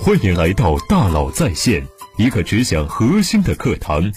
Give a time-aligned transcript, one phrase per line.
[0.00, 1.86] 欢迎来到大佬在线，
[2.16, 4.12] 一个只讲核心的课堂。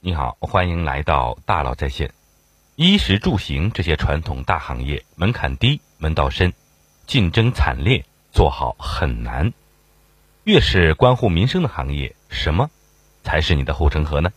[0.00, 2.12] 你好，欢迎来到大佬在线。
[2.74, 6.52] 衣食住行这些传统大行业，门槛低，门道深，
[7.06, 9.52] 竞争惨烈，做好很难。
[10.42, 12.70] 越是关乎民生的行业，什么
[13.22, 14.32] 才是你的护城河呢？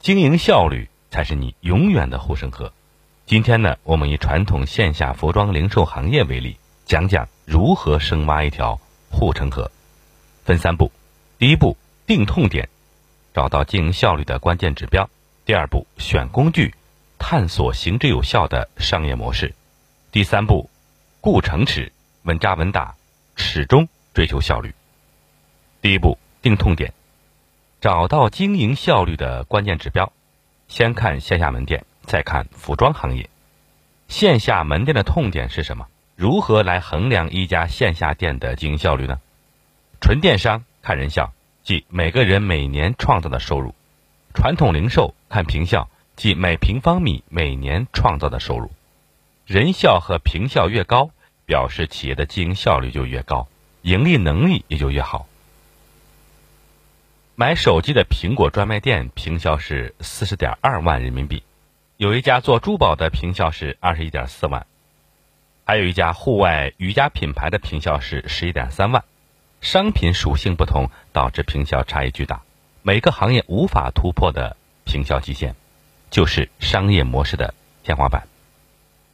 [0.00, 2.72] 经营效率才是你永远的护城河。
[3.26, 8.78] 今天呢，我们以传统线下服装零售行业为例，讲讲如何深挖一条
[9.10, 9.70] 护城河。
[10.44, 10.92] 分三步：
[11.38, 11.74] 第一步，
[12.06, 12.68] 定痛点，
[13.32, 15.08] 找到经营效率的关键指标；
[15.46, 16.74] 第二步，选工具，
[17.18, 19.54] 探索行之有效的商业模式；
[20.12, 20.68] 第三步，
[21.22, 21.92] 固城池，
[22.24, 22.94] 稳扎稳打，
[23.36, 24.74] 始终追求效率。
[25.80, 26.92] 第一步，定痛点，
[27.80, 30.12] 找到经营效率的关键指标。
[30.68, 31.86] 先看线下门店。
[32.06, 33.28] 再看服装行业，
[34.08, 35.86] 线下门店的痛点是什么？
[36.16, 39.20] 如何来衡量一家线下店的经营效率呢？
[40.00, 43.74] 纯电商看人效，即每个人每年创造的收入；
[44.34, 48.70] 传统零售看平效，即每平方米每年创造的收入。
[49.46, 51.10] 人效和平效越高，
[51.46, 53.48] 表示企业的经营效率就越高，
[53.82, 55.26] 盈利能力也就越好。
[57.34, 61.42] 买手机的苹果专卖店平销是四十点二万人民币。
[61.96, 64.66] 有一家做珠宝的平效是二十一点四万，
[65.64, 69.04] 还有一家户外瑜伽品牌的平效是十一点三万。
[69.60, 72.42] 商品属性不同，导致平效差异巨大。
[72.82, 75.54] 每个行业无法突破的平效极限，
[76.10, 78.26] 就是商业模式的天花板。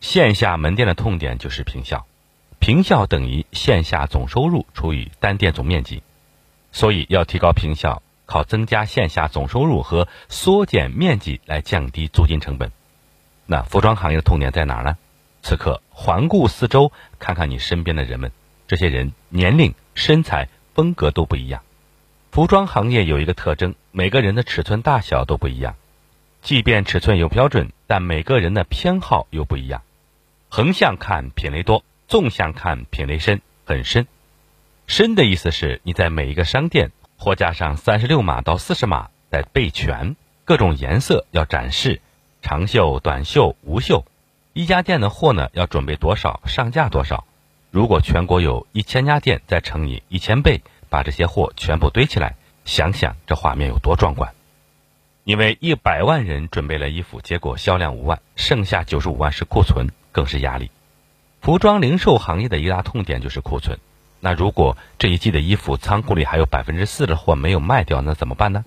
[0.01, 2.07] 线下门店的痛点就是平效，
[2.61, 6.03] 平效等于线下总收入除以单店总面积，
[6.73, 8.03] 所以要提高平效。
[8.31, 12.71] 靠增加线下总收入和缩减面积来降低租金成本。
[13.45, 14.97] 那服装行业的痛点在哪儿呢？
[15.43, 18.31] 此刻环顾四周，看看你身边的人们，
[18.69, 21.63] 这些人年龄、身材、风格都不一样。
[22.31, 25.75] 服装行业有一个特征，每个人的尺寸大小都不一样。
[26.41, 29.83] 即便尺寸有标准，但每个人的偏好又不一样。
[30.49, 34.07] 横向看品类多，纵向看品类深，很深。
[34.87, 36.93] 深的意思是你在每一个商店。
[37.21, 40.17] 货架上三十六码到四十码得备全，
[40.47, 42.01] 各种颜色要展示，
[42.41, 44.07] 长袖、短袖、无袖。
[44.55, 47.27] 一家店的货呢要准备多少，上架多少？
[47.71, 54.33] 如果全国有一千家店，再乘以一千倍，把这些货全部堆起来，想想这画面有多壮观。
[55.25, 60.71] 因为一百万人准备了衣服，结果销量五万，剩下九十五万是库存，更是压力。
[61.43, 63.79] 服装零售行业的一大痛点就是库存。
[64.21, 68.65] 那如果这一季的衣服仓库里还有百分之四的货没有卖掉，那怎么办呢？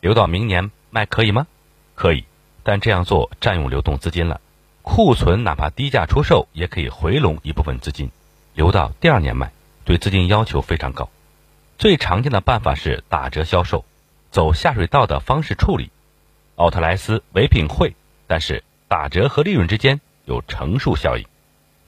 [0.00, 1.46] 留到明年卖可以吗？
[1.94, 2.24] 可以，
[2.62, 4.40] 但这样做占用流动资金了。
[4.82, 8.10] 库存哪怕低价出售，也可以回笼一部分资金，
[8.54, 9.50] 留到第二年卖，
[9.84, 11.08] 对资金要求非常高。
[11.78, 13.84] 最常见的办法是打折销售，
[14.30, 15.90] 走下水道的方式处理，
[16.56, 17.96] 奥特莱斯、唯品会。
[18.26, 21.26] 但是打折和利润之间有乘数效应，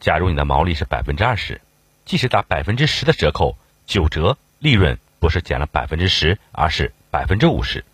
[0.00, 1.60] 假如你的毛利是百分之二十。
[2.06, 7.84] 即使打百分之十的折扣，九折利润不是减了百分之十，而是百分之五十，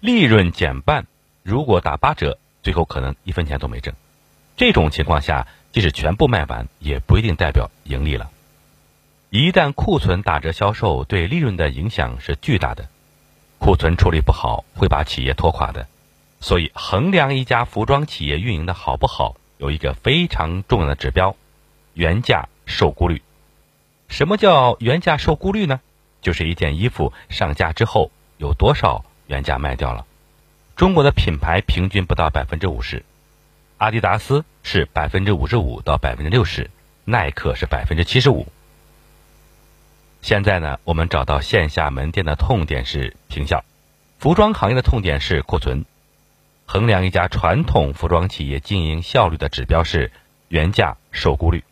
[0.00, 1.06] 利润减半。
[1.42, 3.94] 如果打八折，最后可能一分钱都没挣。
[4.56, 8.30] 这种情况下，即使全部卖完，也不一定代表盈利了。
[9.28, 12.88] 一旦库存打折销售，对利润的影响是巨大的。
[13.58, 15.86] 库存处理不好，会把企业拖垮的。
[16.40, 21.36] 所以，衡量一家服装企业运营的好不好，有一个非常重要的指标：
[21.92, 23.22] 原价受估率。
[24.08, 25.80] 什么叫原价售估率呢？
[26.22, 30.06] 就是一件衣服上架之后有多少原价卖掉了。
[30.74, 33.04] 中国的品牌平均不到百分之五十，
[33.78, 36.70] 阿迪达斯是百分之五十五到百分之六十，
[37.04, 38.46] 耐克是百分之七十五。
[40.22, 43.64] 现在呢，我们找到线下门店的痛点是平效，
[44.18, 45.84] 服装行业的痛点是库存。
[46.66, 50.10] 衡量一家传统服装企业经营效率的指标是
[50.48, 51.62] 原价售估率。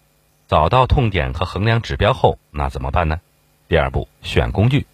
[0.55, 3.21] 找到痛点和衡量指标后，那怎么办呢？
[3.67, 4.87] 第二步，选工具，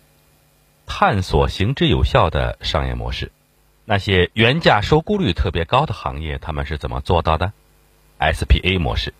[0.86, 3.30] 探索行之有效的商业模式。
[3.84, 7.52] 那些原价收估率特别高的行业，他们是怎么做到的
[8.18, 9.12] ？SPA 模式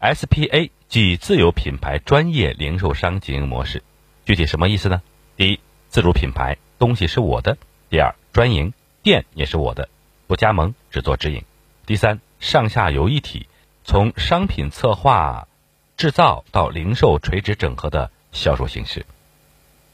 [0.00, 3.82] ，SPA 即自有品牌专业零售商经营模式。
[4.24, 5.02] 具体什么意思呢？
[5.36, 5.60] 第一，
[5.90, 7.58] 自主品牌，东西是我的；
[7.90, 8.72] 第二，专营
[9.02, 9.90] 店也是我的，
[10.26, 11.42] 不加盟，只做直营；
[11.84, 13.48] 第三，上下游一体。
[13.84, 15.48] 从商品策划、
[15.96, 19.04] 制造到零售垂直整合的销售形式，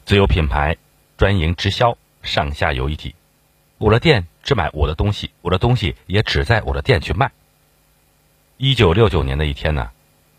[0.05, 0.77] 自有品牌、
[1.17, 3.15] 专营直销、上下游一体。
[3.79, 7.31] 我的店只买我的东西，我的东西也只在我的店去卖。
[8.57, 9.91] 一九六九年的一天呢，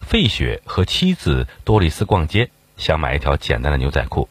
[0.02, 4.28] 费雪和妻子多丽丝逛街，想买一条简单的牛仔裤，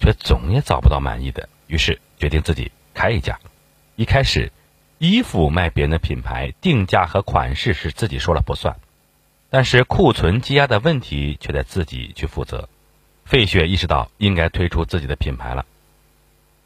[0.00, 3.38] 却总也找不到满意的，于是决定自己开一家。
[3.94, 4.50] 一开始，
[4.98, 8.76] 衣服卖别人的品牌，定价和款式是自己说了不算，
[9.50, 12.68] 但是库存积压的问题却得自己去负责。
[13.24, 15.66] 费雪意识到应该推出自己的品牌了。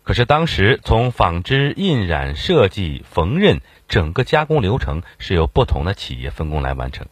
[0.02, 7.06] 可是当时从纺织、印染、设计、缝纫整个加工流程是由不同的企业分工来完成，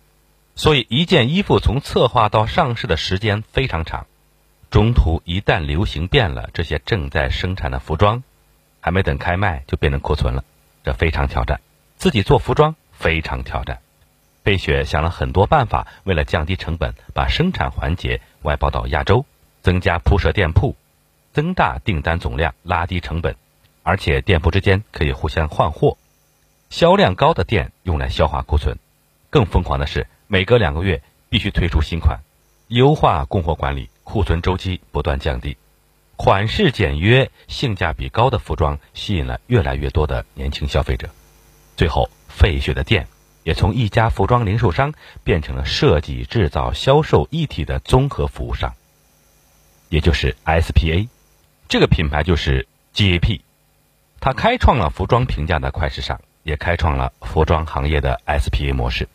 [0.55, 4.07] 所以一件衣服从策划到上市的时间非常长。
[4.71, 8.23] 中途一旦流行变了，这些正在生产的服装
[8.81, 10.45] 还没等开卖就变成库存了，
[10.85, 11.61] 这非常挑战。
[11.97, 13.79] 自己做服装非常挑战。
[14.45, 19.27] 费雪想了很多办法，为了降低成本，把生产环节外包到亚洲，
[19.63, 20.75] 增加铺设店铺。
[21.35, 23.37] 增大订单总量，拉低成本，
[23.83, 25.97] 而且店铺之间可以互相换货。
[26.71, 28.77] 销量高的店用来消化库存，
[29.31, 32.21] 更疯狂的是，每隔两个月必须推出新款，
[32.69, 35.57] 优化供货管理，库存周期不断降低，
[36.19, 41.09] 款式简约、性价比高的服装吸引了越来越多的年轻消费者。
[41.77, 43.07] 最后，费雪的店
[43.45, 44.93] 也从一家服装零售商
[45.23, 48.75] 变成了设计、制造、销售一体的综合服务商，
[49.89, 51.07] 也就是 SPA。
[51.69, 53.41] 这个品牌就是 GAP，
[54.19, 59.09] 它开创了服装评价的快时尚，也开创了服装行业的 SPA 模式。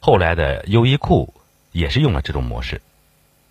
[0.00, 1.34] 后来的优衣库
[1.70, 2.80] 也是用了这种模式。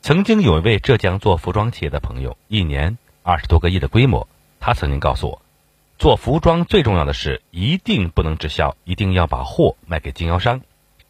[0.01, 4.27] 曾经有一位浙江做服装企业的朋友，一年二十多个亿的规模，
[4.59, 5.41] 他曾经告诉我，
[5.99, 10.61] 做服装最重要的是一定不能直销，一定要把货卖给经销商，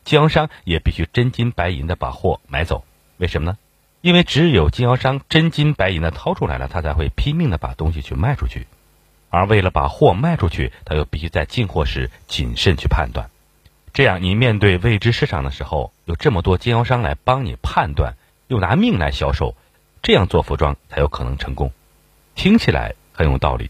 [0.04, 2.84] 经销商也必须真金白银的把货买走。
[3.18, 3.58] 为什么呢？
[4.02, 8.66] 因为只有经销商真金白银的掏出来了，他才会拼命的把东西去卖出去。
[9.30, 13.30] 而为了把货卖出去，他又必须在进货时谨慎去判断。
[13.94, 18.16] 这样，你面对未知市场的时候，有这么多经销商来帮你判断，
[18.50, 19.56] 又拿命来销售，
[20.02, 21.72] 这样做服装才有可能成功。
[22.34, 23.70] 听起来很有道理，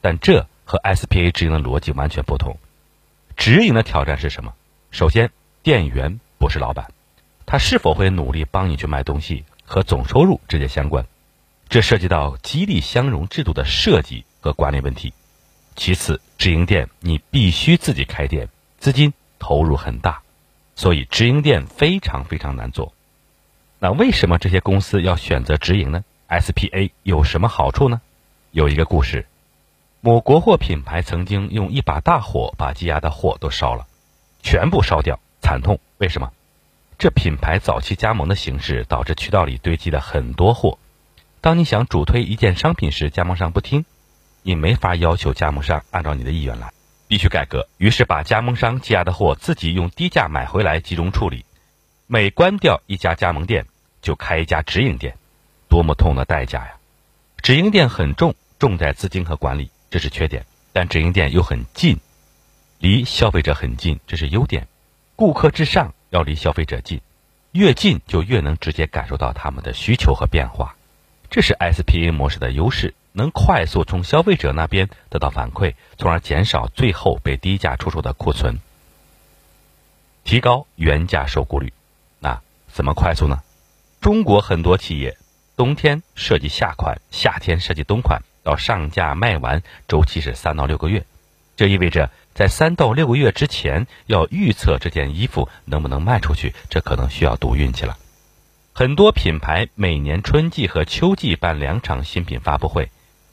[0.00, 2.58] 但这和 SPA 直营的逻辑完全不同。
[3.36, 4.54] 直营的挑战是什么？
[4.90, 5.30] 首先，
[5.62, 6.90] 店员不是老板，
[7.44, 9.44] 他是否会努力帮你去卖东西？
[9.66, 11.06] 和总收入直接相关，
[11.68, 15.12] 这涉及到激励相容制度的设计和管理问题。
[15.76, 18.48] 其次，直营店你必须自己开店，
[18.78, 20.22] 资金投入很大，
[20.76, 22.94] 所以直营店非常非常难做。
[23.84, 28.00] 那为什么这些公司要选择直营呢？SPA 有什么好处呢？
[28.50, 29.26] 有一个故事，
[30.00, 33.86] 某国货品牌曾经用一把大火把积压的货都烧了，
[34.42, 35.78] 全部烧掉，惨痛。
[35.98, 36.32] 为什么？
[36.96, 40.78] 这品牌早期加盟的形式导致渠道里堆积了很多货。
[41.42, 43.84] 当你想主推一件商品时，加盟商不听，
[44.42, 46.72] 你没法要求加盟商按照你的意愿来，
[47.06, 47.68] 必须改革。
[47.76, 51.44] 于是把加盟商积压的货自己用低价买回来集中处理。
[52.06, 53.66] 每关掉一家加盟店，
[54.04, 55.16] 就开一家直营店，
[55.68, 56.74] 多么痛的代价呀！
[57.42, 61.98] 直营店很重，重在资金和管理，这是缺点；但直营店又很近，
[62.78, 64.68] 离消费者很近，这是优点。
[65.16, 65.92] 顾客至上。
[66.10, 67.00] 要离消费者近，
[67.50, 70.76] 越近就越能直接感受到他们的需求和变化，
[71.28, 78.60] 这是 SPA 模式的优势，能快速从消费者那边得到反馈，从而减少最后被低价出售的库存，
[80.22, 81.72] 提高原价收购率。
[82.20, 83.42] 那怎么快速呢？
[84.04, 85.16] 中国很多企业
[85.56, 91.06] 冬天设计夏款，夏天设计冬款，到上架卖完周期是三到六个月，
[91.56, 92.10] 这意味着。
[92.34, 97.96] 在三到六个月之前，要预测这件衣服能不能卖出去，这可能需要赌运气了。
[98.74, 102.90] 很多品牌每年春季和秋季办两场新品发布会，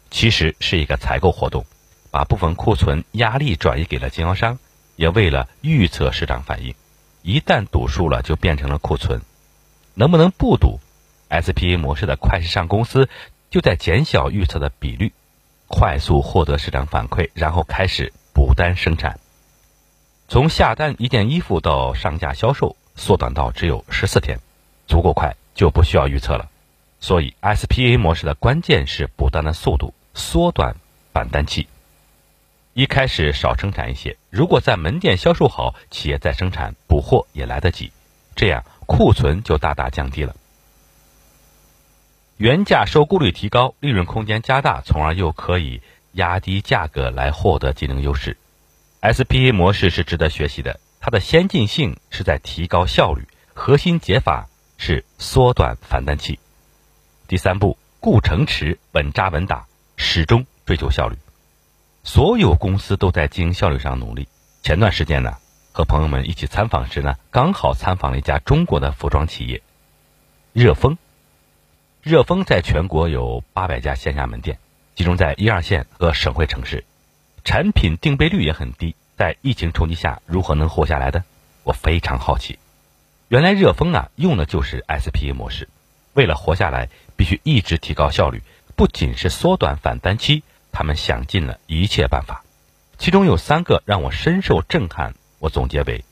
[0.09, 1.65] 其实是一个采购活动，
[2.11, 4.57] 把部分库存压力转移给了经销商，
[4.95, 6.73] 也为了预测市场反应。
[7.23, 9.21] 一旦赌输了，就变成了库存。
[9.93, 10.79] 能不能不赌
[11.29, 13.09] ？SPA 模式的快时尚公司
[13.49, 15.13] 就在减小预测的比率，
[15.67, 18.11] 快速获得市场反馈，然后开始。
[18.33, 19.19] 补单生产，
[20.29, 24.39] 从下单一件衣服到上架销售，缩短到只有十四天，
[24.87, 26.49] 足够快，就不需要预测了。
[27.01, 30.77] 所以 SPA 模式的关键是补单的速度，缩短
[31.13, 31.67] 返单期。
[32.73, 37.91] 一开始少生产一些，如果在门店销售好，企业再生产补货也来得及，
[38.33, 40.35] 这样库存就大大降低了，
[42.35, 45.81] 原价收购率提高，利润空间加大，从而又可以。
[46.15, 48.35] 压低价格来获得竞争优势
[49.01, 50.77] ，SPA 模式是值得学习的。
[50.99, 56.37] 它的先进性是在提高效率，核心解法是缩短反弹期。
[57.29, 61.15] 第三步，固城池，稳扎稳打，始终追求效率。
[62.03, 64.27] 所有公司都在经营效率上努力。
[64.63, 65.37] 前段时间呢，
[65.73, 69.61] 和朋友们一起参访时呢，刚好参访了一家中国的服装企业——
[70.51, 70.97] 热风。
[72.01, 74.57] 热风在全国有八百家线下门店，
[74.95, 76.83] 集中在一二线和省会城市，
[77.45, 78.95] 产品定倍率也很低。
[79.15, 81.23] 在疫情冲击下，如何能活下来的？
[81.63, 82.57] 我非常好奇。
[83.29, 85.69] 原来热风啊，用的就是 SPA 模式。
[86.13, 88.41] 为了活下来，必须一直提高效率。
[88.75, 92.43] 不仅是缩短返单期，他们想尽了一切办法。
[92.97, 96.05] 其中有三个让我深受震撼，我总结为：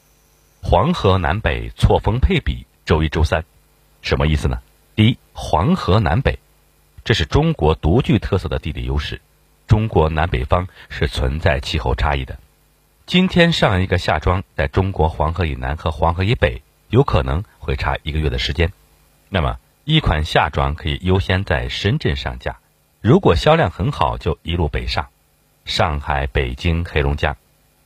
[0.64, 3.46] 黄河南北错峰配比，周一周三。
[4.02, 4.60] 什么意思呢？
[4.96, 6.40] 第一，黄河南北，
[7.04, 9.22] 这是中国独具特色的地理优势。
[9.68, 12.40] 中国南北方是存在气候差异的。
[13.06, 18.74] 今天上一个夏装，在中国黄河以南和黄河以北，有可能会差一个月的时间。
[19.30, 22.58] 那么，一款夏装可以优先在深圳上架，
[23.00, 25.10] 如果销量很好，就一路北上，
[25.66, 27.38] 上海、北京、黑龙江。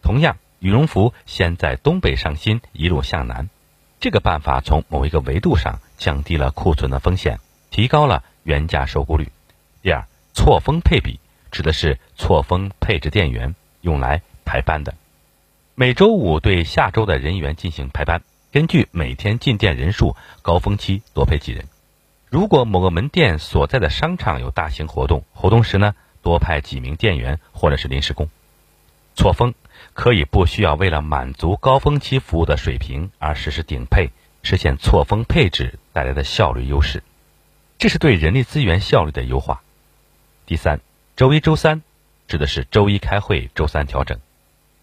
[0.01, 3.49] 同样，羽绒服先在东北上新，一路向南。
[3.99, 9.29] 这个办法从某一个维度上降低了库存的风险，提高了原价收购率。
[9.81, 11.19] 第二，错峰配比
[11.51, 14.95] 指的是错峰配置电源，用来排班的。
[15.75, 18.21] 每周五对下周的人员进行排班，
[18.53, 21.65] 根据每天进店人数，高峰期多配几人。
[22.29, 28.29] 如果某个门店所在的商场有大型活动，活动时呢多派几名店员或者是临时工。
[29.13, 29.53] 错峰
[29.93, 34.09] 可以不需要为了满足高峰期服务的水平而实施顶配，
[34.41, 37.03] 实现错峰配置带来的效率优势，
[37.77, 39.61] 这是对人力资源效率的优化。
[40.45, 40.79] 第三，
[41.15, 41.81] 周一、周三
[42.27, 44.19] 指的是周一开会，周三调整。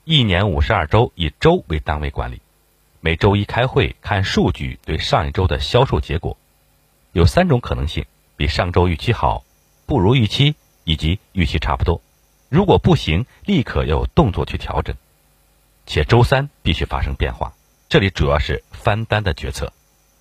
[0.04, 2.40] 一年五十二周，以周为单位管理，
[3.00, 6.36] 每周一开会看数据，对上一周的销售结果，
[7.12, 9.44] 有三种可能性：比上周预期好，
[9.86, 12.00] 不如预期，以及预期差不多。
[12.50, 14.96] 如果不行，立刻要有动作去调整。
[15.86, 17.52] 且周三必须发生变化，
[17.88, 19.72] 这里主要是翻单的决策，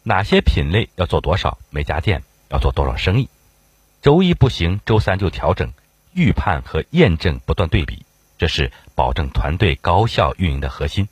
[0.03, 3.27] 哪些品类要做多少，每家店要做多少生意。
[4.03, 5.73] 周一不行，周三就调整，
[6.13, 8.05] 预判和验证不断对比。
[8.37, 11.09] 这是保证团队高效运营的核心。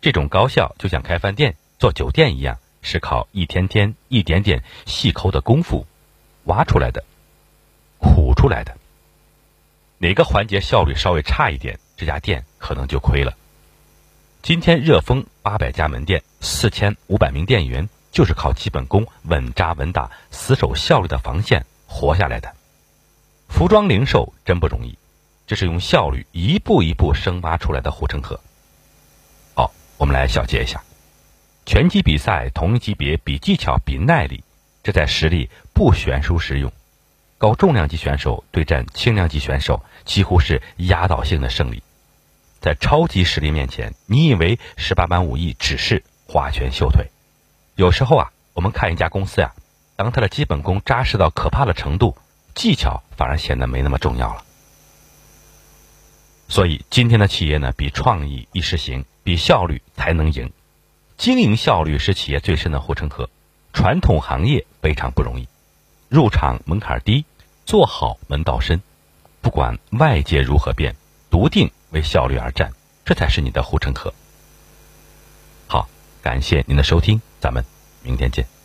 [0.00, 5.84] 这种高效就像开饭店、做酒店一样，是靠一天天、一点点细抠的功夫
[6.44, 7.04] 挖出来的、
[7.98, 8.76] 苦出来的。
[10.00, 13.36] 哪个环节效率稍微差一点，这家店可能就亏了。
[14.42, 22.54] 今天热风八百家门店、四千五百名店员，就是靠基本功、稳扎稳打、死守效率的防线活下来的。
[23.48, 24.96] 服装零售真不容易。
[25.48, 28.38] 这是用效率一步一步深挖出来的护城河。
[29.54, 30.84] 好，我们来小结一下：
[31.64, 34.44] 拳击比赛同一级别比技巧、比耐力，
[34.82, 36.70] 这在实力不悬殊时用；
[37.38, 41.82] 高重量级选手对战轻量级选手，几乎是压倒性的胜利。
[42.60, 47.06] 在超级实力面前，你以为十八般武艺只是花拳绣腿？
[47.76, 49.54] 有时候啊，我们看一家公司呀，
[49.94, 52.16] 当他的基本功扎实到可怕的程度，
[52.56, 54.42] 技巧反而显得没那么重要了。
[56.48, 60.50] 所以，今天的企业呢，比创意易实行，比效率才能赢。
[61.16, 63.30] 经营效率是企业最深的护城河。
[63.72, 65.46] 传统行业非常不容易，
[66.08, 67.24] 入场门槛低，
[67.66, 68.80] 做好门道深。
[69.40, 70.94] 不管外界如何变，
[71.30, 72.72] 笃定为效率而战，
[73.04, 74.12] 这才是你的护城河。
[75.66, 75.88] 好，
[76.22, 77.64] 感谢您的收听，咱们
[78.02, 78.57] 明天见。